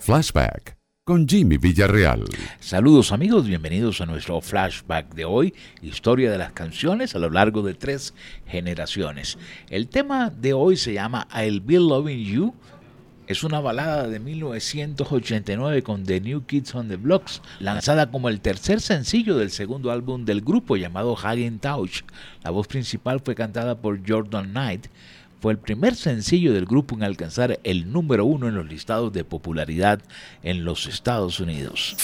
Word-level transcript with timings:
Flashback 0.00 0.76
con 1.02 1.26
Jimmy 1.26 1.56
Villarreal. 1.56 2.24
Saludos 2.60 3.10
amigos, 3.10 3.46
bienvenidos 3.46 4.02
a 4.02 4.06
nuestro 4.06 4.42
flashback 4.42 5.14
de 5.14 5.24
hoy, 5.24 5.54
historia 5.80 6.30
de 6.30 6.36
las 6.36 6.52
canciones 6.52 7.14
a 7.14 7.18
lo 7.18 7.30
largo 7.30 7.62
de 7.62 7.72
tres 7.72 8.12
generaciones. 8.46 9.38
El 9.70 9.88
tema 9.88 10.28
de 10.28 10.52
hoy 10.52 10.76
se 10.76 10.92
llama 10.92 11.26
I'll 11.34 11.62
Be 11.62 11.78
Loving 11.78 12.22
You. 12.22 12.54
Es 13.26 13.42
una 13.44 13.60
balada 13.60 14.08
de 14.08 14.20
1989 14.20 15.82
con 15.82 16.04
The 16.04 16.20
New 16.20 16.44
Kids 16.44 16.74
on 16.74 16.88
the 16.88 16.96
Blocks, 16.96 17.40
lanzada 17.60 18.10
como 18.10 18.28
el 18.28 18.42
tercer 18.42 18.82
sencillo 18.82 19.38
del 19.38 19.50
segundo 19.50 19.90
álbum 19.90 20.26
del 20.26 20.42
grupo 20.42 20.76
llamado 20.76 21.16
Hagen 21.16 21.60
Touch. 21.60 22.02
La 22.42 22.50
voz 22.50 22.66
principal 22.66 23.20
fue 23.20 23.34
cantada 23.34 23.80
por 23.80 24.06
Jordan 24.06 24.50
Knight 24.50 24.88
fue 25.44 25.52
el 25.52 25.58
primer 25.58 25.94
sencillo 25.94 26.54
del 26.54 26.64
grupo 26.64 26.94
en 26.94 27.02
alcanzar 27.02 27.60
el 27.64 27.92
número 27.92 28.24
uno 28.24 28.48
en 28.48 28.54
los 28.54 28.66
listados 28.66 29.12
de 29.12 29.24
popularidad 29.24 30.00
en 30.42 30.64
los 30.64 30.86
Estados 30.86 31.38
Unidos. 31.38 31.94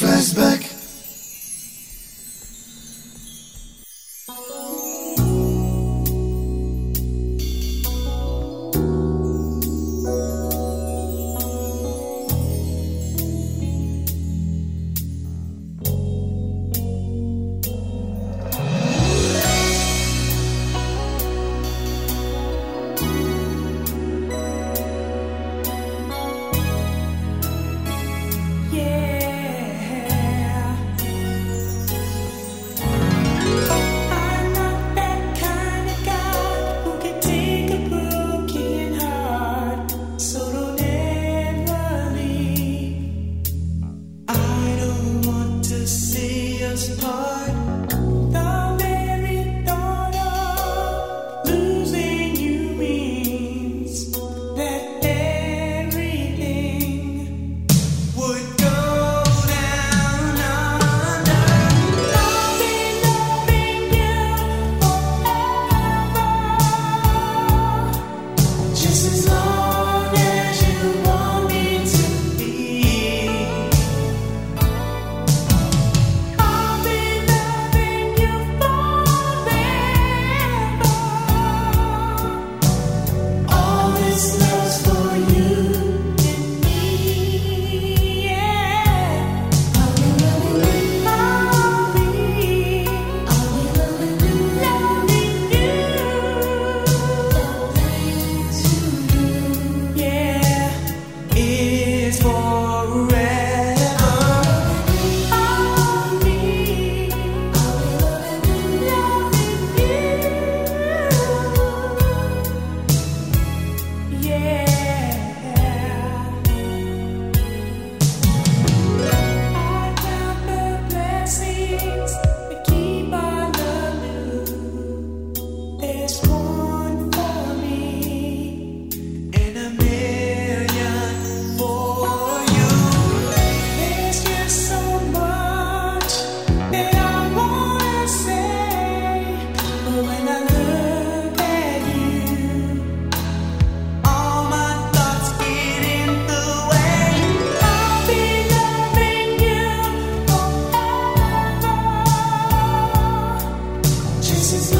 This 154.50 154.72
is 154.72 154.79